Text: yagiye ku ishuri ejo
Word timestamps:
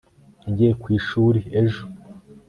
yagiye 0.45 0.73
ku 0.81 0.87
ishuri 0.99 1.39
ejo 1.61 1.83